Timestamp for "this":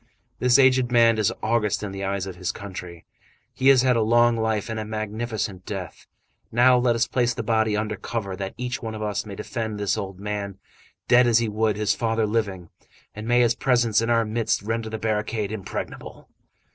0.39-0.57, 9.79-9.99